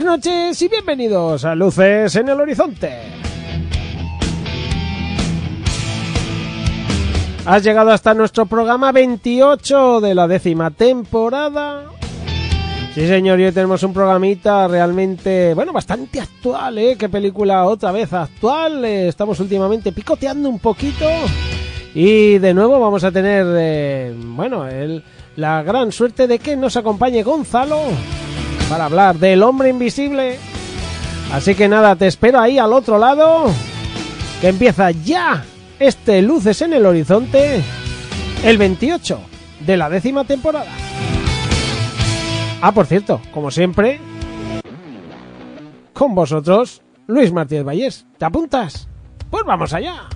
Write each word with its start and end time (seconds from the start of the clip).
Buenas 0.00 0.24
noches 0.24 0.62
y 0.62 0.68
bienvenidos 0.68 1.44
a 1.44 1.54
Luces 1.54 2.16
en 2.16 2.30
el 2.30 2.40
Horizonte. 2.40 2.90
Has 7.44 7.62
llegado 7.62 7.90
hasta 7.90 8.14
nuestro 8.14 8.46
programa 8.46 8.92
28 8.92 10.00
de 10.00 10.14
la 10.14 10.26
décima 10.26 10.70
temporada. 10.70 11.84
Sí, 12.94 13.06
señor, 13.06 13.40
y 13.40 13.44
hoy 13.44 13.52
tenemos 13.52 13.82
un 13.82 13.92
programita 13.92 14.66
realmente, 14.68 15.52
bueno, 15.52 15.70
bastante 15.70 16.18
actual, 16.18 16.78
¿eh? 16.78 16.96
¿Qué 16.98 17.10
película 17.10 17.66
otra 17.66 17.92
vez 17.92 18.10
actual? 18.14 18.82
Eh, 18.86 19.08
estamos 19.08 19.38
últimamente 19.38 19.92
picoteando 19.92 20.48
un 20.48 20.60
poquito. 20.60 21.04
Y 21.94 22.38
de 22.38 22.54
nuevo 22.54 22.80
vamos 22.80 23.04
a 23.04 23.12
tener, 23.12 23.44
eh, 23.50 24.14
bueno, 24.16 24.66
el, 24.66 25.04
la 25.36 25.62
gran 25.62 25.92
suerte 25.92 26.26
de 26.26 26.38
que 26.38 26.56
nos 26.56 26.78
acompañe 26.78 27.22
Gonzalo 27.22 27.82
para 28.70 28.84
hablar 28.84 29.18
del 29.18 29.42
hombre 29.42 29.68
invisible. 29.68 30.38
Así 31.32 31.56
que 31.56 31.68
nada, 31.68 31.96
te 31.96 32.06
espero 32.06 32.38
ahí 32.38 32.56
al 32.56 32.72
otro 32.72 32.98
lado, 32.98 33.46
que 34.40 34.48
empieza 34.48 34.92
ya 34.92 35.44
este 35.80 36.22
Luces 36.22 36.62
en 36.62 36.72
el 36.72 36.86
Horizonte, 36.86 37.62
el 38.44 38.58
28 38.58 39.20
de 39.66 39.76
la 39.76 39.90
décima 39.90 40.24
temporada. 40.24 40.70
Ah, 42.62 42.72
por 42.72 42.86
cierto, 42.86 43.20
como 43.32 43.50
siempre, 43.50 44.00
con 45.92 46.14
vosotros, 46.14 46.80
Luis 47.08 47.32
Martínez 47.32 47.64
Vallés. 47.64 48.06
¿Te 48.18 48.24
apuntas? 48.24 48.88
Pues 49.30 49.44
vamos 49.44 49.72
allá. 49.72 50.08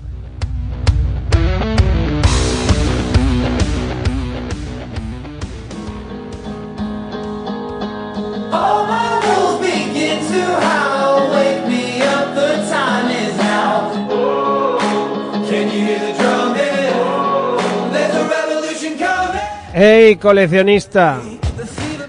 Hey, 19.77 20.15
coleccionista. 20.15 21.19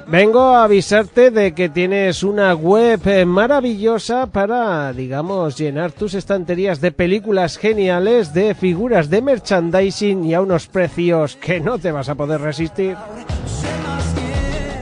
Vengo 0.06 0.40
a 0.40 0.62
avisarte 0.62 1.32
de 1.32 1.52
que 1.52 1.68
tienes 1.68 2.22
una 2.22 2.54
web 2.54 3.00
eh, 3.06 3.24
maravillosa 3.24 4.28
para, 4.28 4.92
digamos, 4.92 5.58
llenar 5.58 5.90
tus 5.90 6.14
estanterías 6.14 6.80
de 6.80 6.92
películas 6.92 7.58
geniales, 7.58 8.32
de 8.32 8.54
figuras 8.54 9.10
de 9.10 9.20
merchandising 9.20 10.24
y 10.24 10.34
a 10.34 10.42
unos 10.42 10.68
precios 10.68 11.34
que 11.34 11.58
no 11.58 11.76
te 11.78 11.90
vas 11.90 12.08
a 12.08 12.14
poder 12.14 12.40
resistir. 12.40 12.96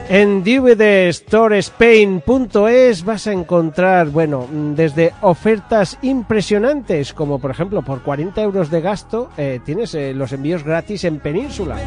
En 0.07 0.43
dvdstorespain.es 0.43 3.03
vas 3.03 3.25
a 3.25 3.31
encontrar, 3.31 4.09
bueno, 4.09 4.47
desde 4.51 5.13
ofertas 5.21 5.97
impresionantes, 6.03 7.11
como 7.11 7.39
por 7.39 7.49
ejemplo 7.49 7.81
por 7.81 8.03
40 8.03 8.39
euros 8.43 8.69
de 8.69 8.81
gasto 8.81 9.31
eh, 9.35 9.59
tienes 9.65 9.95
eh, 9.95 10.13
los 10.13 10.31
envíos 10.31 10.63
gratis 10.63 11.05
en 11.05 11.17
Península. 11.19 11.77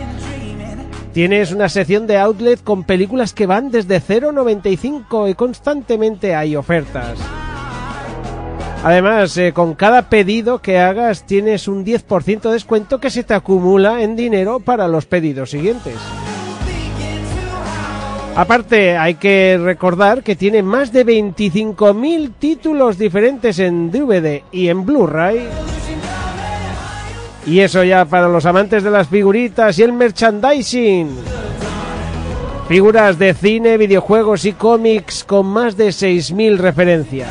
Tienes 1.12 1.52
una 1.52 1.68
sección 1.68 2.08
de 2.08 2.18
outlet 2.18 2.60
con 2.62 2.82
películas 2.82 3.32
que 3.32 3.46
van 3.46 3.70
desde 3.70 4.02
0,95 4.02 5.30
y 5.30 5.34
constantemente 5.34 6.34
hay 6.34 6.56
ofertas. 6.56 7.20
Además, 8.82 9.36
eh, 9.36 9.52
con 9.52 9.74
cada 9.74 10.08
pedido 10.08 10.60
que 10.60 10.78
hagas 10.78 11.24
tienes 11.24 11.68
un 11.68 11.84
10% 11.84 12.42
de 12.42 12.52
descuento 12.52 12.98
que 12.98 13.10
se 13.10 13.22
te 13.22 13.34
acumula 13.34 14.02
en 14.02 14.16
dinero 14.16 14.58
para 14.58 14.88
los 14.88 15.06
pedidos 15.06 15.50
siguientes. 15.50 15.94
Aparte, 18.38 18.96
hay 18.96 19.16
que 19.16 19.58
recordar 19.60 20.22
que 20.22 20.36
tiene 20.36 20.62
más 20.62 20.92
de 20.92 21.04
25.000 21.04 22.34
títulos 22.38 22.96
diferentes 22.96 23.58
en 23.58 23.90
DVD 23.90 24.44
y 24.52 24.68
en 24.68 24.86
Blu-ray. 24.86 25.48
Y 27.46 27.58
eso 27.58 27.82
ya 27.82 28.04
para 28.04 28.28
los 28.28 28.46
amantes 28.46 28.84
de 28.84 28.92
las 28.92 29.08
figuritas 29.08 29.76
y 29.80 29.82
el 29.82 29.92
merchandising. 29.92 31.08
Figuras 32.68 33.18
de 33.18 33.34
cine, 33.34 33.76
videojuegos 33.76 34.44
y 34.44 34.52
cómics 34.52 35.24
con 35.24 35.46
más 35.46 35.76
de 35.76 35.88
6.000 35.88 36.58
referencias. 36.58 37.28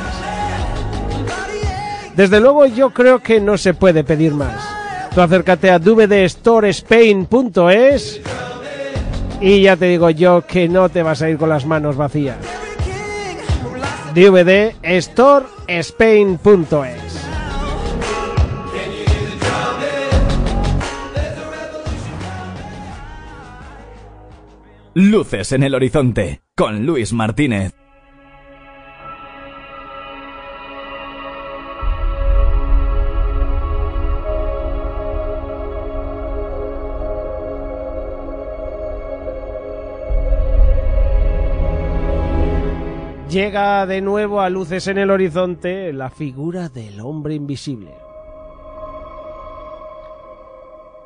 Desde 2.18 2.42
luego 2.42 2.66
yo 2.66 2.90
creo 2.90 3.20
que 3.20 3.40
no 3.40 3.58
se 3.58 3.74
puede 3.74 4.04
pedir 4.04 4.34
más. 4.34 4.62
Tú 5.16 5.22
acércate 5.22 5.72
a 5.72 5.80
dvdstorespain.es 5.80 8.22
y 9.42 9.62
ya 9.62 9.78
te 9.78 9.86
digo 9.86 10.10
yo 10.10 10.46
que 10.46 10.68
no 10.68 10.90
te 10.90 11.04
vas 11.04 11.22
a 11.22 11.30
ir 11.30 11.38
con 11.38 11.48
las 11.50 11.66
manos 11.66 11.96
vacías. 11.96 12.38
dvdstorespain.es 14.14 17.08
Luces 25.00 25.52
en 25.52 25.62
el 25.62 25.76
horizonte 25.76 26.42
con 26.56 26.88
Luis 26.88 27.14
Martínez. 27.14 27.77
Llega 43.30 43.86
de 43.86 44.00
nuevo 44.00 44.40
a 44.40 44.50
luces 44.50 44.88
en 44.88 44.98
el 44.98 45.12
horizonte 45.12 45.92
la 45.92 46.10
figura 46.10 46.70
del 46.70 47.02
hombre 47.02 47.36
invisible. 47.36 47.94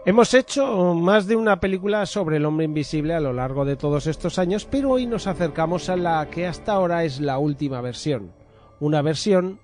Hemos 0.05 0.31
hecho 0.35 0.93
más 0.93 1.25
de 1.25 1.35
una 1.35 1.59
película 1.59 2.05
sobre 2.05 2.37
el 2.37 2.45
hombre 2.45 2.65
invisible 2.65 3.15
a 3.15 3.19
lo 3.19 3.33
largo 3.33 3.65
de 3.65 3.75
todos 3.75 4.05
estos 4.05 4.37
años, 4.37 4.65
pero 4.69 4.91
hoy 4.91 5.07
nos 5.07 5.25
acercamos 5.25 5.89
a 5.89 5.95
la 5.95 6.29
que 6.29 6.45
hasta 6.45 6.73
ahora 6.73 7.03
es 7.05 7.19
la 7.19 7.39
última 7.39 7.81
versión. 7.81 8.31
Una 8.79 9.01
versión 9.01 9.59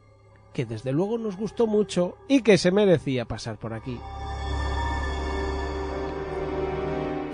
que 0.52 0.66
desde 0.66 0.92
luego 0.92 1.20
nos 1.20 1.38
gustó 1.38 1.68
mucho 1.68 2.18
y 2.28 2.42
que 2.42 2.58
se 2.58 2.72
merecía 2.72 3.26
pasar 3.26 3.60
por 3.60 3.74
aquí. 3.74 4.00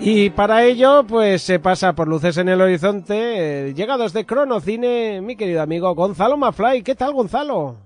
Y 0.00 0.30
para 0.30 0.64
ello, 0.64 1.04
pues 1.06 1.42
se 1.42 1.58
pasa 1.58 1.94
por 1.94 2.08
luces 2.08 2.36
en 2.36 2.48
el 2.48 2.60
horizonte, 2.60 3.68
eh, 3.68 3.74
llegados 3.74 4.12
de 4.12 4.26
Cronocine, 4.26 5.20
mi 5.22 5.36
querido 5.36 5.62
amigo 5.62 5.94
Gonzalo 5.94 6.36
Mafly. 6.36 6.82
¿Qué 6.82 6.94
tal, 6.94 7.12
Gonzalo? 7.14 7.78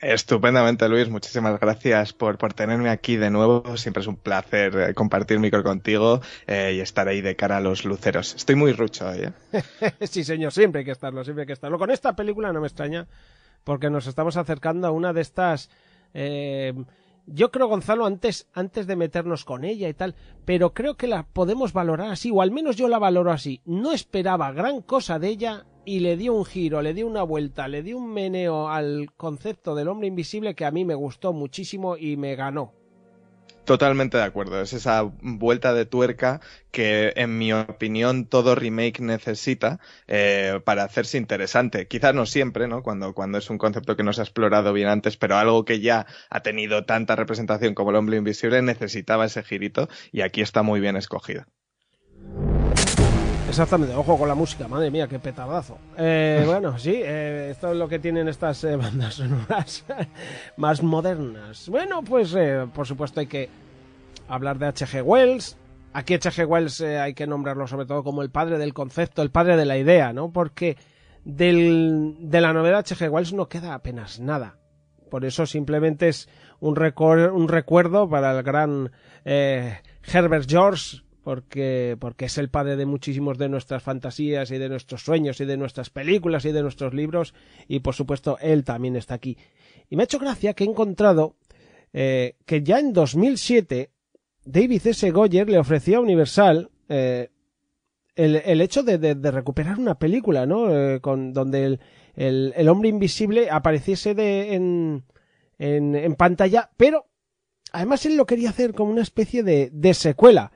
Estupendamente, 0.00 0.88
Luis. 0.88 1.08
Muchísimas 1.08 1.58
gracias 1.60 2.12
por, 2.12 2.36
por 2.36 2.52
tenerme 2.54 2.90
aquí 2.90 3.16
de 3.16 3.30
nuevo. 3.30 3.76
Siempre 3.76 4.00
es 4.02 4.06
un 4.08 4.16
placer 4.16 4.76
eh, 4.76 4.94
compartir 4.94 5.38
micro 5.38 5.62
contigo 5.62 6.20
eh, 6.46 6.72
y 6.76 6.80
estar 6.80 7.06
ahí 7.08 7.20
de 7.20 7.36
cara 7.36 7.58
a 7.58 7.60
los 7.60 7.84
luceros. 7.84 8.34
Estoy 8.34 8.56
muy 8.56 8.72
rucho 8.72 9.08
hoy, 9.08 9.20
¿eh? 9.52 9.62
sí, 10.06 10.24
señor, 10.24 10.52
siempre 10.52 10.80
hay 10.80 10.84
que 10.84 10.90
estarlo, 10.90 11.22
siempre 11.24 11.42
hay 11.42 11.46
que 11.46 11.52
estarlo. 11.52 11.78
Con 11.78 11.90
esta 11.90 12.14
película 12.16 12.52
no 12.52 12.60
me 12.60 12.66
extraña, 12.66 13.06
porque 13.64 13.90
nos 13.90 14.06
estamos 14.08 14.36
acercando 14.36 14.88
a 14.88 14.90
una 14.90 15.12
de 15.12 15.20
estas. 15.20 15.70
eh, 16.14 16.74
yo 17.26 17.50
creo, 17.50 17.68
Gonzalo, 17.68 18.04
antes, 18.04 18.48
antes 18.52 18.86
de 18.86 18.96
meternos 18.96 19.44
con 19.44 19.64
ella 19.64 19.88
y 19.88 19.94
tal, 19.94 20.14
pero 20.44 20.74
creo 20.74 20.96
que 20.96 21.06
la 21.06 21.24
podemos 21.24 21.72
valorar 21.72 22.10
así, 22.10 22.30
o 22.32 22.42
al 22.42 22.50
menos 22.50 22.76
yo 22.76 22.88
la 22.88 22.98
valoro 22.98 23.30
así. 23.30 23.60
No 23.64 23.92
esperaba 23.92 24.52
gran 24.52 24.82
cosa 24.82 25.18
de 25.18 25.28
ella 25.28 25.66
y 25.84 26.00
le 26.00 26.16
dio 26.16 26.34
un 26.34 26.44
giro, 26.44 26.82
le 26.82 26.94
dio 26.94 27.06
una 27.06 27.22
vuelta, 27.22 27.68
le 27.68 27.82
dio 27.82 27.98
un 27.98 28.12
meneo 28.12 28.68
al 28.68 29.12
concepto 29.16 29.74
del 29.74 29.88
hombre 29.88 30.08
invisible 30.08 30.54
que 30.54 30.64
a 30.64 30.70
mí 30.70 30.84
me 30.84 30.94
gustó 30.94 31.32
muchísimo 31.32 31.96
y 31.96 32.16
me 32.16 32.34
ganó. 32.34 32.81
Totalmente 33.64 34.16
de 34.16 34.24
acuerdo. 34.24 34.60
Es 34.60 34.72
esa 34.72 35.02
vuelta 35.02 35.72
de 35.72 35.86
tuerca 35.86 36.40
que, 36.72 37.12
en 37.16 37.38
mi 37.38 37.52
opinión, 37.52 38.26
todo 38.26 38.56
remake 38.56 39.00
necesita 39.00 39.78
eh, 40.08 40.60
para 40.64 40.82
hacerse 40.82 41.16
interesante. 41.16 41.86
Quizás 41.86 42.12
no 42.14 42.26
siempre, 42.26 42.66
¿no? 42.66 42.82
Cuando, 42.82 43.14
cuando 43.14 43.38
es 43.38 43.50
un 43.50 43.58
concepto 43.58 43.96
que 43.96 44.02
no 44.02 44.12
se 44.12 44.20
ha 44.20 44.24
explorado 44.24 44.72
bien 44.72 44.88
antes, 44.88 45.16
pero 45.16 45.36
algo 45.36 45.64
que 45.64 45.80
ya 45.80 46.06
ha 46.28 46.42
tenido 46.42 46.84
tanta 46.86 47.14
representación 47.14 47.74
como 47.74 47.90
el 47.90 47.96
hombre 47.96 48.16
invisible 48.16 48.62
necesitaba 48.62 49.26
ese 49.26 49.44
girito 49.44 49.88
y 50.10 50.22
aquí 50.22 50.40
está 50.40 50.62
muy 50.62 50.80
bien 50.80 50.96
escogido. 50.96 51.44
Exactamente, 53.52 53.94
ojo 53.94 54.16
con 54.16 54.26
la 54.28 54.34
música, 54.34 54.66
madre 54.66 54.90
mía, 54.90 55.06
qué 55.06 55.18
petardazo. 55.18 55.76
Eh, 55.98 56.42
bueno, 56.46 56.78
sí, 56.78 56.94
eh, 57.04 57.48
esto 57.50 57.70
es 57.72 57.76
lo 57.76 57.86
que 57.86 57.98
tienen 57.98 58.26
estas 58.26 58.64
eh, 58.64 58.76
bandas 58.78 59.16
sonoras 59.16 59.84
más 60.56 60.82
modernas. 60.82 61.68
Bueno, 61.68 62.02
pues 62.02 62.34
por 62.74 62.86
supuesto 62.86 63.20
hay 63.20 63.26
que 63.26 63.50
hablar 64.26 64.58
de 64.58 64.68
H.G. 64.68 65.02
Wells. 65.02 65.58
Aquí 65.92 66.14
H.G. 66.14 66.46
Wells 66.46 66.80
hay 66.80 67.12
que 67.12 67.26
nombrarlo 67.26 67.66
sobre 67.66 67.84
todo 67.84 68.02
como 68.02 68.22
el 68.22 68.30
padre 68.30 68.56
del 68.56 68.72
concepto, 68.72 69.20
el 69.20 69.30
padre 69.30 69.58
de 69.58 69.66
la 69.66 69.76
idea, 69.76 70.14
¿no? 70.14 70.32
Porque 70.32 70.78
del, 71.26 72.16
de 72.20 72.40
la 72.40 72.54
novela 72.54 72.78
H.G. 72.78 73.10
Wells 73.10 73.34
no 73.34 73.50
queda 73.50 73.74
apenas 73.74 74.18
nada. 74.18 74.56
Por 75.10 75.26
eso 75.26 75.44
simplemente 75.44 76.08
es 76.08 76.26
un, 76.58 76.74
recor- 76.74 77.30
un 77.30 77.48
recuerdo 77.48 78.08
para 78.08 78.30
el 78.32 78.42
gran 78.42 78.92
Herbert 79.26 80.48
George, 80.48 81.02
porque, 81.22 81.96
porque 82.00 82.24
es 82.26 82.38
el 82.38 82.48
padre 82.50 82.76
de 82.76 82.86
muchísimos 82.86 83.38
de 83.38 83.48
nuestras 83.48 83.82
fantasías 83.82 84.50
y 84.50 84.58
de 84.58 84.68
nuestros 84.68 85.02
sueños 85.04 85.40
y 85.40 85.44
de 85.44 85.56
nuestras 85.56 85.90
películas 85.90 86.44
y 86.44 86.52
de 86.52 86.62
nuestros 86.62 86.94
libros, 86.94 87.34
y 87.68 87.80
por 87.80 87.94
supuesto 87.94 88.38
él 88.40 88.64
también 88.64 88.96
está 88.96 89.14
aquí. 89.14 89.36
Y 89.88 89.96
me 89.96 90.02
ha 90.02 90.04
hecho 90.04 90.18
gracia 90.18 90.54
que 90.54 90.64
he 90.64 90.68
encontrado 90.68 91.36
eh, 91.92 92.36
que 92.46 92.62
ya 92.62 92.78
en 92.80 92.92
2007 92.92 93.90
David 94.44 94.86
S. 94.86 95.10
Goyer 95.10 95.48
le 95.48 95.58
ofreció 95.58 95.98
a 95.98 96.00
Universal 96.00 96.70
eh, 96.88 97.28
el, 98.16 98.36
el 98.36 98.60
hecho 98.60 98.82
de, 98.82 98.98
de- 98.98 99.30
recuperar 99.30 99.78
una 99.78 99.98
película, 99.98 100.44
¿no? 100.46 100.74
Eh, 100.76 101.00
con, 101.00 101.32
donde 101.32 101.64
el, 101.64 101.80
el, 102.14 102.52
el 102.56 102.68
hombre 102.68 102.88
invisible 102.88 103.48
apareciese 103.50 104.14
de, 104.14 104.54
en, 104.54 105.04
en, 105.58 105.94
en 105.94 106.14
pantalla, 106.14 106.70
pero 106.76 107.06
además 107.72 108.04
él 108.04 108.16
lo 108.16 108.26
quería 108.26 108.50
hacer 108.50 108.74
como 108.74 108.90
una 108.90 109.02
especie 109.02 109.42
de, 109.42 109.70
de 109.72 109.94
secuela. 109.94 110.51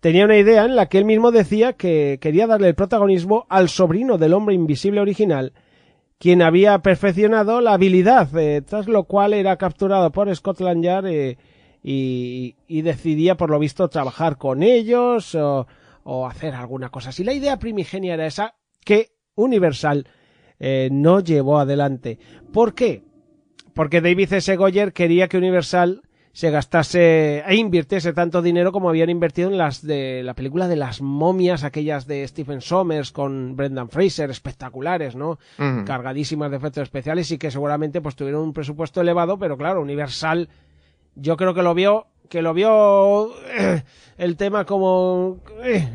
Tenía 0.00 0.24
una 0.24 0.36
idea 0.36 0.64
en 0.64 0.76
la 0.76 0.86
que 0.86 0.98
él 0.98 1.04
mismo 1.04 1.30
decía 1.32 1.72
que 1.72 2.18
quería 2.20 2.46
darle 2.46 2.68
el 2.68 2.74
protagonismo 2.74 3.46
al 3.48 3.68
sobrino 3.68 4.16
del 4.16 4.34
hombre 4.34 4.54
invisible 4.54 5.00
original, 5.00 5.52
quien 6.18 6.42
había 6.42 6.78
perfeccionado 6.80 7.60
la 7.60 7.72
habilidad, 7.72 8.28
eh, 8.36 8.62
tras 8.62 8.86
lo 8.86 9.04
cual 9.04 9.34
era 9.34 9.56
capturado 9.56 10.12
por 10.12 10.34
Scotland 10.34 10.84
Yard 10.84 11.06
eh, 11.06 11.36
y, 11.82 12.82
decidía, 12.82 13.36
por 13.36 13.50
lo 13.50 13.58
visto, 13.58 13.88
trabajar 13.88 14.36
con 14.36 14.62
ellos 14.62 15.34
o, 15.34 15.66
o 16.04 16.26
hacer 16.26 16.54
alguna 16.54 16.90
cosa 16.90 17.10
así. 17.10 17.24
La 17.24 17.32
idea 17.32 17.58
primigenia 17.58 18.14
era 18.14 18.26
esa 18.26 18.54
que 18.84 19.10
Universal 19.34 20.06
eh, 20.58 20.88
no 20.90 21.20
llevó 21.20 21.58
adelante. 21.58 22.18
¿Por 22.52 22.74
qué? 22.74 23.04
Porque 23.74 24.00
David 24.00 24.32
S. 24.32 24.56
Goyer 24.56 24.92
quería 24.92 25.28
que 25.28 25.38
Universal 25.38 26.02
se 26.38 26.52
gastase 26.52 27.42
e 27.44 27.54
invirtiese 27.56 28.12
tanto 28.12 28.42
dinero 28.42 28.70
como 28.70 28.88
habían 28.88 29.10
invertido 29.10 29.50
en 29.50 29.58
las 29.58 29.84
de 29.84 30.22
la 30.22 30.34
película 30.34 30.68
de 30.68 30.76
las 30.76 31.00
momias, 31.00 31.64
aquellas 31.64 32.06
de 32.06 32.24
Stephen 32.28 32.60
Sommers 32.60 33.10
con 33.10 33.56
Brendan 33.56 33.88
Fraser, 33.88 34.30
espectaculares, 34.30 35.16
¿no? 35.16 35.40
Cargadísimas 35.84 36.52
de 36.52 36.58
efectos 36.58 36.84
especiales 36.84 37.28
y 37.32 37.38
que 37.38 37.50
seguramente 37.50 38.00
pues 38.00 38.14
tuvieron 38.14 38.42
un 38.42 38.52
presupuesto 38.52 39.00
elevado, 39.00 39.36
pero 39.40 39.56
claro, 39.56 39.82
Universal 39.82 40.48
yo 41.16 41.36
creo 41.36 41.54
que 41.54 41.62
lo 41.62 41.74
vio 41.74 42.06
que 42.28 42.40
lo 42.40 42.54
vio 42.54 43.32
eh, 43.48 43.82
el 44.16 44.36
tema 44.36 44.64
como 44.64 45.38
eh, 45.64 45.88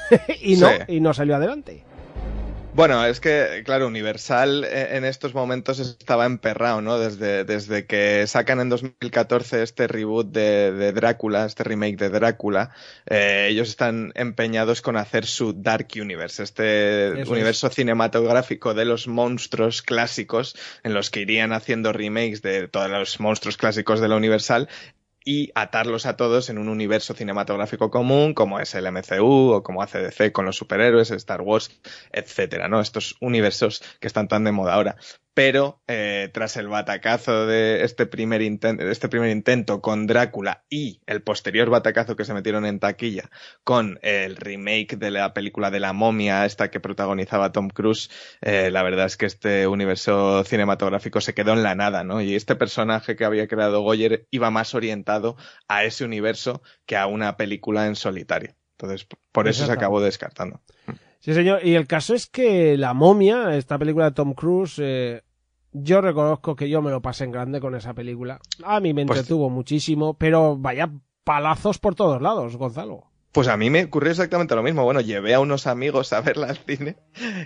y 0.40 0.56
no 0.56 0.68
Sí. 0.68 0.74
y 0.88 1.00
no 1.00 1.12
salió 1.12 1.36
adelante. 1.36 1.84
Bueno, 2.80 3.04
es 3.04 3.20
que, 3.20 3.60
claro, 3.62 3.86
Universal 3.86 4.64
eh, 4.64 4.96
en 4.96 5.04
estos 5.04 5.34
momentos 5.34 5.78
estaba 5.80 6.24
emperrado, 6.24 6.80
¿no? 6.80 6.98
Desde, 6.98 7.44
desde 7.44 7.84
que 7.84 8.26
sacan 8.26 8.58
en 8.58 8.70
2014 8.70 9.62
este 9.62 9.86
reboot 9.86 10.32
de, 10.32 10.72
de 10.72 10.92
Drácula, 10.94 11.44
este 11.44 11.62
remake 11.62 11.98
de 11.98 12.08
Drácula, 12.08 12.70
eh, 13.04 13.48
ellos 13.50 13.68
están 13.68 14.12
empeñados 14.14 14.80
con 14.80 14.96
hacer 14.96 15.26
su 15.26 15.52
Dark 15.52 15.88
Universe, 15.94 16.42
este 16.42 17.20
Eso 17.20 17.32
universo 17.32 17.68
cinematográfico 17.68 18.72
de 18.72 18.86
los 18.86 19.08
monstruos 19.08 19.82
clásicos, 19.82 20.56
en 20.82 20.94
los 20.94 21.10
que 21.10 21.20
irían 21.20 21.52
haciendo 21.52 21.92
remakes 21.92 22.40
de 22.40 22.66
todos 22.66 22.88
los 22.88 23.20
monstruos 23.20 23.58
clásicos 23.58 24.00
de 24.00 24.08
la 24.08 24.16
Universal 24.16 24.70
y 25.24 25.50
atarlos 25.54 26.06
a 26.06 26.16
todos 26.16 26.50
en 26.50 26.58
un 26.58 26.68
universo 26.68 27.14
cinematográfico 27.14 27.90
común, 27.90 28.34
como 28.34 28.60
es 28.60 28.74
el 28.74 28.86
MCU 28.90 29.52
o 29.52 29.62
como 29.62 29.82
hace 29.82 29.98
DC 29.98 30.32
con 30.32 30.46
los 30.46 30.56
superhéroes, 30.56 31.10
Star 31.10 31.42
Wars, 31.42 31.80
etcétera, 32.12 32.68
¿no? 32.68 32.80
Estos 32.80 33.16
universos 33.20 33.82
que 34.00 34.06
están 34.06 34.28
tan 34.28 34.44
de 34.44 34.52
moda 34.52 34.74
ahora. 34.74 34.96
Pero 35.42 35.80
eh, 35.88 36.28
tras 36.34 36.58
el 36.58 36.68
batacazo 36.68 37.46
de 37.46 37.82
este 37.82 38.04
primer, 38.04 38.42
inten- 38.42 38.78
este 38.78 39.08
primer 39.08 39.30
intento 39.30 39.80
con 39.80 40.06
Drácula 40.06 40.64
y 40.68 41.00
el 41.06 41.22
posterior 41.22 41.70
batacazo 41.70 42.14
que 42.14 42.26
se 42.26 42.34
metieron 42.34 42.66
en 42.66 42.78
taquilla 42.78 43.30
con 43.64 43.98
el 44.02 44.36
remake 44.36 44.98
de 44.98 45.10
la 45.10 45.32
película 45.32 45.70
de 45.70 45.80
la 45.80 45.94
momia, 45.94 46.44
esta 46.44 46.70
que 46.70 46.78
protagonizaba 46.78 47.52
Tom 47.52 47.70
Cruise, 47.70 48.10
eh, 48.42 48.70
la 48.70 48.82
verdad 48.82 49.06
es 49.06 49.16
que 49.16 49.24
este 49.24 49.66
universo 49.66 50.44
cinematográfico 50.44 51.22
se 51.22 51.32
quedó 51.32 51.54
en 51.54 51.62
la 51.62 51.74
nada, 51.74 52.04
¿no? 52.04 52.20
Y 52.20 52.34
este 52.34 52.54
personaje 52.54 53.16
que 53.16 53.24
había 53.24 53.48
creado 53.48 53.80
Goyer 53.80 54.26
iba 54.30 54.50
más 54.50 54.74
orientado 54.74 55.38
a 55.68 55.84
ese 55.84 56.04
universo 56.04 56.60
que 56.84 56.98
a 56.98 57.06
una 57.06 57.38
película 57.38 57.86
en 57.86 57.96
solitario. 57.96 58.56
Entonces, 58.72 59.06
por 59.32 59.48
eso 59.48 59.64
se 59.64 59.72
acabó 59.72 60.02
descartando. 60.02 60.60
Sí, 61.20 61.32
señor. 61.32 61.64
Y 61.64 61.76
el 61.76 61.86
caso 61.86 62.14
es 62.14 62.26
que 62.26 62.76
La 62.76 62.92
momia, 62.92 63.56
esta 63.56 63.78
película 63.78 64.06
de 64.06 64.12
Tom 64.12 64.34
Cruise, 64.34 64.78
eh, 64.78 65.22
yo 65.72 66.00
reconozco 66.00 66.56
que 66.56 66.68
yo 66.68 66.82
me 66.82 66.90
lo 66.90 67.00
pasé 67.02 67.24
en 67.24 67.32
grande 67.32 67.60
con 67.60 67.74
esa 67.74 67.94
película. 67.94 68.40
A 68.64 68.80
mí 68.80 68.92
me 68.94 69.06
Pues- 69.06 69.18
entretuvo 69.20 69.50
muchísimo, 69.50 70.14
pero 70.14 70.56
vaya 70.56 70.90
palazos 71.24 71.78
por 71.78 71.94
todos 71.94 72.20
lados, 72.20 72.56
Gonzalo. 72.56 73.09
Pues 73.32 73.46
a 73.46 73.56
mí 73.56 73.70
me 73.70 73.84
ocurrió 73.84 74.10
exactamente 74.10 74.56
lo 74.56 74.62
mismo. 74.64 74.82
Bueno, 74.82 75.00
llevé 75.00 75.34
a 75.34 75.40
unos 75.40 75.68
amigos 75.68 76.12
a 76.12 76.20
verla 76.20 76.48
al 76.48 76.58
cine 76.58 76.96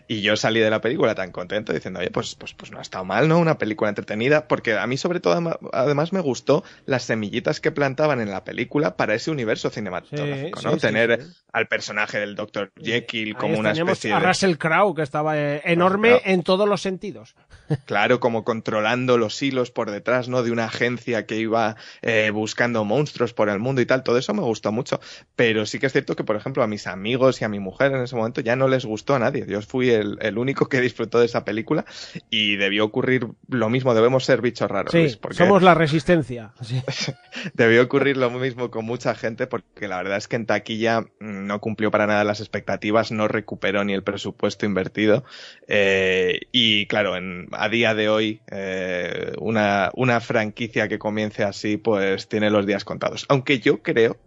y 0.08 0.22
yo 0.22 0.34
salí 0.36 0.60
de 0.60 0.70
la 0.70 0.80
película 0.80 1.14
tan 1.14 1.30
contento 1.30 1.74
diciendo, 1.74 2.00
oye, 2.00 2.10
pues, 2.10 2.34
pues, 2.36 2.54
pues 2.54 2.70
no 2.70 2.78
ha 2.78 2.82
estado 2.82 3.04
mal, 3.04 3.28
¿no? 3.28 3.38
Una 3.38 3.58
película 3.58 3.90
entretenida, 3.90 4.48
porque 4.48 4.78
a 4.78 4.86
mí 4.86 4.96
sobre 4.96 5.20
todo 5.20 5.58
además 5.74 6.12
me 6.14 6.20
gustó 6.20 6.64
las 6.86 7.02
semillitas 7.02 7.60
que 7.60 7.70
plantaban 7.70 8.20
en 8.22 8.30
la 8.30 8.44
película 8.44 8.96
para 8.96 9.14
ese 9.14 9.30
universo 9.30 9.68
cinematográfico, 9.68 10.60
Sí, 10.60 10.66
¿no? 10.66 10.72
sí, 10.74 10.80
Tener 10.80 11.22
sí. 11.22 11.32
al 11.52 11.66
personaje 11.68 12.18
del 12.18 12.34
Dr. 12.34 12.72
Jekyll 12.82 13.28
Ahí 13.28 13.34
como 13.34 13.58
una 13.58 13.72
especie 13.72 14.12
a 14.14 14.20
de... 14.20 14.26
Russell 14.26 14.56
Crowe, 14.56 14.94
que 14.94 15.02
estaba 15.02 15.38
eh, 15.38 15.60
enorme 15.64 16.22
en 16.24 16.42
todos 16.42 16.68
los 16.68 16.80
sentidos. 16.80 17.34
Claro, 17.86 18.20
como 18.20 18.44
controlando 18.44 19.16
los 19.16 19.42
hilos 19.42 19.70
por 19.70 19.90
detrás, 19.90 20.28
¿no? 20.28 20.42
De 20.42 20.50
una 20.50 20.66
agencia 20.66 21.24
que 21.24 21.36
iba 21.36 21.76
eh, 22.02 22.30
buscando 22.30 22.84
monstruos 22.84 23.32
por 23.32 23.48
el 23.48 23.58
mundo 23.58 23.80
y 23.80 23.86
tal. 23.86 24.02
Todo 24.02 24.18
eso 24.18 24.34
me 24.34 24.42
gustó 24.42 24.70
mucho. 24.70 25.00
Pero 25.34 25.64
sí 25.75 25.81
que 25.81 25.87
es 25.87 25.93
cierto 25.93 26.14
que, 26.14 26.23
por 26.23 26.37
ejemplo, 26.37 26.62
a 26.62 26.69
mis 26.69 26.87
amigos 26.87 27.40
y 27.40 27.45
a 27.45 27.49
mi 27.49 27.59
mujer 27.59 27.90
en 27.93 28.04
ese 28.04 28.14
momento 28.14 28.40
ya 28.40 28.54
no 28.54 28.69
les 28.69 28.85
gustó 28.85 29.16
a 29.16 29.19
nadie. 29.19 29.45
Yo 29.49 29.61
fui 29.61 29.90
el, 29.90 30.19
el 30.21 30.38
único 30.38 30.69
que 30.69 30.81
disfrutó 30.81 31.19
de 31.19 31.26
esa 31.26 31.45
película 31.45 31.85
y 32.31 32.54
debió 32.54 32.85
ocurrir 32.85 33.26
lo 33.49 33.69
mismo. 33.69 33.93
Debemos 33.93 34.25
ser 34.25 34.40
bichos 34.40 34.71
raros, 34.71 34.93
Sí, 34.93 34.99
Luis, 34.99 35.16
porque 35.16 35.37
somos 35.37 35.64
la 35.64 35.75
resistencia. 35.75 36.52
Sí. 36.62 36.81
debió 37.54 37.83
ocurrir 37.83 38.16
lo 38.16 38.31
mismo 38.31 38.71
con 38.71 38.85
mucha 38.85 39.16
gente 39.16 39.49
porque 39.49 39.88
la 39.88 39.97
verdad 39.97 40.16
es 40.16 40.28
que 40.28 40.37
en 40.37 40.47
taquilla 40.47 41.00
mm, 41.00 41.47
no 41.47 41.61
cumplió 41.61 41.90
para 41.90 42.07
nada 42.07 42.23
las 42.23 42.38
expectativas, 42.38 43.11
no 43.11 43.26
recuperó 43.26 43.83
ni 43.83 43.95
el 43.95 44.04
presupuesto 44.04 44.66
invertido 44.66 45.25
eh, 45.66 46.43
y 46.52 46.87
claro, 46.87 47.16
en, 47.16 47.49
a 47.50 47.69
día 47.69 47.97
de 47.97 48.09
hoy 48.09 48.43
eh, 48.49 49.33
una, 49.38 49.90
una 49.95 50.21
franquicia 50.21 50.87
que 50.87 51.00
comience 51.00 51.43
así 51.43 51.78
pues 51.78 52.28
tiene 52.28 52.49
los 52.50 52.64
días 52.64 52.85
contados. 52.85 53.26
Aunque 53.28 53.59
yo 53.59 53.83
creo 53.83 54.19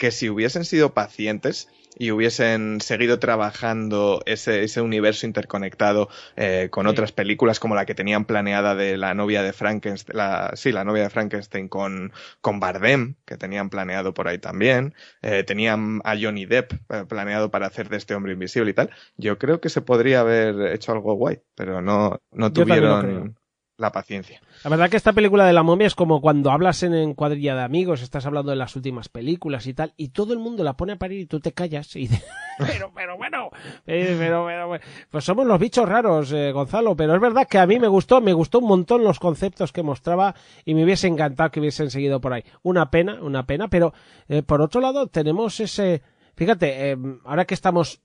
que 0.00 0.10
si 0.12 0.30
hubiesen 0.30 0.64
sido 0.64 0.94
pacientes 0.94 1.68
y 1.94 2.10
hubiesen 2.10 2.80
seguido 2.80 3.18
trabajando 3.18 4.22
ese, 4.24 4.62
ese 4.62 4.80
universo 4.80 5.26
interconectado 5.26 6.08
eh, 6.36 6.68
con 6.70 6.86
otras 6.86 7.12
películas 7.12 7.60
como 7.60 7.74
la 7.74 7.84
que 7.84 7.94
tenían 7.94 8.24
planeada 8.24 8.74
de 8.74 8.96
la 8.96 9.12
novia 9.12 9.42
de 9.42 9.52
Frankenstein, 9.52 10.16
la, 10.16 10.52
sí, 10.54 10.72
la 10.72 10.84
novia 10.84 11.02
de 11.02 11.10
Frankenstein 11.10 11.68
con, 11.68 12.14
con 12.40 12.60
Bardem, 12.60 13.16
que 13.26 13.36
tenían 13.36 13.68
planeado 13.68 14.14
por 14.14 14.26
ahí 14.26 14.38
también, 14.38 14.94
eh, 15.20 15.44
tenían 15.44 16.00
a 16.04 16.16
Johnny 16.18 16.46
Depp 16.46 16.72
eh, 16.88 17.04
planeado 17.06 17.50
para 17.50 17.66
hacer 17.66 17.90
de 17.90 17.98
este 17.98 18.14
hombre 18.14 18.32
invisible 18.32 18.70
y 18.70 18.74
tal, 18.74 18.88
yo 19.18 19.38
creo 19.38 19.60
que 19.60 19.68
se 19.68 19.82
podría 19.82 20.20
haber 20.20 20.72
hecho 20.72 20.92
algo 20.92 21.12
guay, 21.12 21.42
pero 21.54 21.82
no, 21.82 22.22
no 22.32 22.50
tuvieron 22.54 23.36
la 23.80 23.92
paciencia. 23.92 24.40
La 24.62 24.70
verdad 24.70 24.90
que 24.90 24.98
esta 24.98 25.14
película 25.14 25.46
de 25.46 25.54
la 25.54 25.62
momia 25.62 25.86
es 25.86 25.94
como 25.94 26.20
cuando 26.20 26.50
hablas 26.50 26.82
en, 26.82 27.14
cuadrilla 27.14 27.54
de 27.56 27.62
amigos, 27.62 28.02
estás 28.02 28.26
hablando 28.26 28.50
de 28.50 28.56
las 28.56 28.76
últimas 28.76 29.08
películas 29.08 29.66
y 29.66 29.72
tal, 29.72 29.94
y 29.96 30.08
todo 30.08 30.34
el 30.34 30.38
mundo 30.38 30.62
la 30.62 30.74
pone 30.74 30.92
a 30.92 30.96
parir 30.96 31.20
y 31.20 31.26
tú 31.26 31.40
te 31.40 31.52
callas 31.52 31.96
y 31.96 32.08
pero, 32.58 32.92
pero 32.94 33.16
bueno, 33.16 33.48
eh, 33.86 34.16
pero, 34.18 34.44
pero, 34.46 34.68
bueno". 34.68 34.84
pues 35.10 35.24
somos 35.24 35.46
los 35.46 35.58
bichos 35.58 35.88
raros, 35.88 36.30
eh, 36.32 36.52
Gonzalo, 36.52 36.94
pero 36.94 37.14
es 37.14 37.20
verdad 37.20 37.48
que 37.48 37.58
a 37.58 37.66
mí 37.66 37.78
me 37.78 37.88
gustó, 37.88 38.20
me 38.20 38.34
gustó 38.34 38.58
un 38.58 38.68
montón 38.68 39.02
los 39.02 39.18
conceptos 39.18 39.72
que 39.72 39.82
mostraba 39.82 40.34
y 40.66 40.74
me 40.74 40.84
hubiese 40.84 41.08
encantado 41.08 41.50
que 41.50 41.60
hubiesen 41.60 41.90
seguido 41.90 42.20
por 42.20 42.34
ahí. 42.34 42.44
Una 42.62 42.90
pena, 42.90 43.18
una 43.22 43.46
pena, 43.46 43.68
pero 43.68 43.94
eh, 44.28 44.42
por 44.42 44.60
otro 44.60 44.82
lado 44.82 45.06
tenemos 45.06 45.58
ese, 45.58 46.02
fíjate, 46.36 46.90
eh, 46.90 46.98
ahora 47.24 47.46
que 47.46 47.54
estamos 47.54 48.02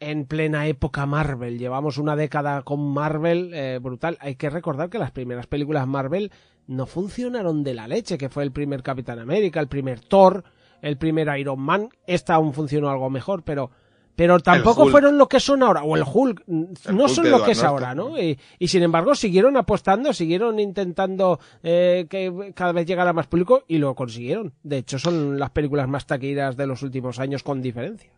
en 0.00 0.26
plena 0.26 0.66
época 0.66 1.06
Marvel. 1.06 1.58
Llevamos 1.58 1.98
una 1.98 2.16
década 2.16 2.62
con 2.62 2.92
Marvel 2.92 3.52
eh, 3.54 3.78
brutal. 3.80 4.16
Hay 4.20 4.36
que 4.36 4.50
recordar 4.50 4.90
que 4.90 4.98
las 4.98 5.10
primeras 5.10 5.46
películas 5.46 5.86
Marvel 5.86 6.32
no 6.66 6.86
funcionaron 6.86 7.64
de 7.64 7.74
la 7.74 7.88
leche, 7.88 8.18
que 8.18 8.28
fue 8.28 8.44
el 8.44 8.52
primer 8.52 8.82
Capitán 8.82 9.18
América, 9.18 9.60
el 9.60 9.68
primer 9.68 10.00
Thor, 10.00 10.44
el 10.82 10.98
primer 10.98 11.36
Iron 11.38 11.60
Man. 11.60 11.88
Esta 12.06 12.34
aún 12.34 12.52
funcionó 12.52 12.90
algo 12.90 13.10
mejor, 13.10 13.42
pero 13.42 13.70
pero 14.18 14.40
tampoco 14.40 14.88
fueron 14.88 15.16
lo 15.16 15.28
que 15.28 15.38
son 15.38 15.62
ahora, 15.62 15.84
o 15.84 15.94
el 15.94 16.02
Hulk, 16.02 16.42
no 16.48 17.04
Hulk 17.04 17.08
son 17.08 17.30
lo 17.30 17.44
que 17.44 17.52
es 17.52 17.62
ahora, 17.62 17.94
¿no? 17.94 18.20
Y, 18.20 18.36
y 18.58 18.66
sin 18.66 18.82
embargo 18.82 19.14
siguieron 19.14 19.56
apostando, 19.56 20.12
siguieron 20.12 20.58
intentando 20.58 21.38
eh, 21.62 22.08
que 22.10 22.52
cada 22.52 22.72
vez 22.72 22.84
llegara 22.84 23.12
más 23.12 23.28
público 23.28 23.62
y 23.68 23.78
lo 23.78 23.94
consiguieron. 23.94 24.54
De 24.64 24.78
hecho, 24.78 24.98
son 24.98 25.38
las 25.38 25.50
películas 25.50 25.86
más 25.86 26.04
taquilleras 26.04 26.56
de 26.56 26.66
los 26.66 26.82
últimos 26.82 27.20
años 27.20 27.44
con 27.44 27.62
diferencia. 27.62 28.10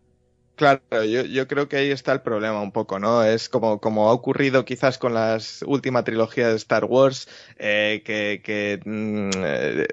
Claro, 0.61 0.83
yo, 1.05 1.23
yo 1.25 1.49
creo 1.49 1.69
que 1.71 1.79
ahí 1.79 1.91
está 1.91 2.13
el 2.13 2.21
problema 2.21 2.61
un 2.61 2.71
poco, 2.71 2.99
¿no? 2.99 3.25
Es 3.25 3.49
como, 3.49 3.81
como 3.81 4.11
ha 4.11 4.13
ocurrido 4.13 4.67
quizás 4.67 4.99
con 4.99 5.15
la 5.15 5.39
última 5.67 6.05
trilogía 6.05 6.49
de 6.49 6.57
Star 6.57 6.85
Wars, 6.85 7.29
eh, 7.57 8.03
que, 8.05 8.43
que 8.45 8.79
mm, 8.85 9.31
eh, 9.43 9.87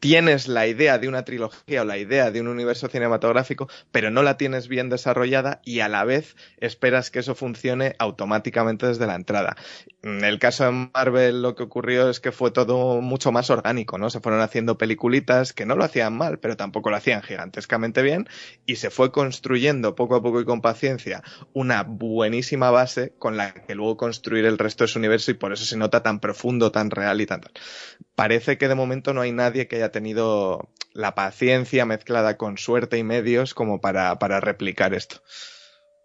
tienes 0.00 0.48
la 0.48 0.66
idea 0.66 0.98
de 0.98 1.08
una 1.08 1.24
trilogía 1.24 1.82
o 1.82 1.84
la 1.84 1.98
idea 1.98 2.30
de 2.30 2.40
un 2.40 2.48
universo 2.48 2.88
cinematográfico, 2.88 3.68
pero 3.90 4.10
no 4.10 4.22
la 4.22 4.36
tienes 4.36 4.68
bien 4.68 4.88
desarrollada 4.88 5.60
y 5.64 5.80
a 5.80 5.88
la 5.88 6.04
vez 6.04 6.36
esperas 6.58 7.10
que 7.10 7.20
eso 7.20 7.34
funcione 7.34 7.96
automáticamente 7.98 8.86
desde 8.86 9.06
la 9.06 9.16
entrada. 9.16 9.56
En 10.02 10.24
el 10.24 10.38
caso 10.38 10.64
de 10.64 10.90
Marvel 10.94 11.42
lo 11.42 11.54
que 11.54 11.64
ocurrió 11.64 12.08
es 12.08 12.20
que 12.20 12.32
fue 12.32 12.50
todo 12.50 13.00
mucho 13.00 13.32
más 13.32 13.50
orgánico, 13.50 13.98
¿no? 13.98 14.10
Se 14.10 14.20
fueron 14.20 14.40
haciendo 14.40 14.78
peliculitas 14.78 15.52
que 15.52 15.66
no 15.66 15.74
lo 15.74 15.84
hacían 15.84 16.16
mal, 16.16 16.38
pero 16.38 16.56
tampoco 16.56 16.90
lo 16.90 16.96
hacían 16.96 17.22
gigantescamente 17.22 18.02
bien 18.02 18.28
y 18.66 18.76
se 18.76 18.90
fue 18.90 19.10
construyendo 19.10 19.94
poco 19.94 20.14
a 20.14 20.22
poco 20.22 20.40
y 20.40 20.44
con 20.44 20.60
paciencia 20.60 21.22
una 21.52 21.82
buenísima 21.82 22.70
base 22.70 23.12
con 23.18 23.36
la 23.36 23.52
que 23.52 23.74
luego 23.74 23.96
construir 23.96 24.44
el 24.46 24.58
resto 24.58 24.84
de 24.84 24.88
su 24.88 24.98
universo 24.98 25.30
y 25.30 25.34
por 25.34 25.52
eso 25.52 25.64
se 25.64 25.76
nota 25.76 26.02
tan 26.02 26.20
profundo, 26.20 26.70
tan 26.70 26.90
real 26.90 27.20
y 27.20 27.26
tan 27.26 27.40
tal. 27.40 27.52
Parece 28.14 28.58
que 28.58 28.68
de 28.68 28.74
momento 28.74 29.12
no 29.12 29.20
hay 29.20 29.32
nadie 29.32 29.68
que 29.68 29.76
haya 29.76 29.87
tenido 29.90 30.68
la 30.92 31.14
paciencia 31.14 31.84
mezclada 31.84 32.36
con 32.36 32.58
suerte 32.58 32.98
y 32.98 33.04
medios 33.04 33.54
como 33.54 33.80
para, 33.80 34.18
para 34.18 34.40
replicar 34.40 34.94
esto. 34.94 35.16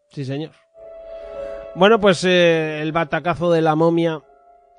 Sí, 0.10 0.25
señor. 0.25 0.52
Bueno, 1.75 2.00
pues 2.00 2.24
eh, 2.24 2.82
el 2.82 2.92
batacazo 2.92 3.52
de 3.52 3.62
la 3.62 3.75
momia 3.75 4.22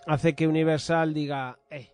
hace 0.06 0.34
que 0.34 0.46
Universal 0.46 1.12
diga, 1.12 1.58
eh, 1.70 1.93